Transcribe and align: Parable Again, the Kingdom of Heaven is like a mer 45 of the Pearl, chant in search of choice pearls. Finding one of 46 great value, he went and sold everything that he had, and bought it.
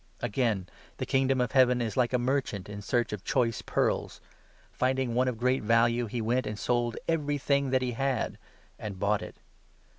Parable 0.17 0.29
Again, 0.33 0.69
the 0.97 1.05
Kingdom 1.05 1.39
of 1.41 1.51
Heaven 1.51 1.79
is 1.79 1.95
like 1.95 2.11
a 2.11 2.17
mer 2.17 2.41
45 2.41 2.41
of 2.41 2.43
the 2.43 2.49
Pearl, 2.49 2.63
chant 2.63 2.69
in 2.69 2.81
search 2.81 3.13
of 3.13 3.23
choice 3.23 3.61
pearls. 3.61 4.21
Finding 4.71 5.13
one 5.13 5.27
of 5.27 5.35
46 5.35 5.39
great 5.39 5.61
value, 5.67 6.07
he 6.07 6.21
went 6.21 6.47
and 6.47 6.57
sold 6.57 6.97
everything 7.07 7.69
that 7.69 7.83
he 7.83 7.91
had, 7.91 8.39
and 8.79 8.97
bought 8.97 9.21
it. 9.21 9.35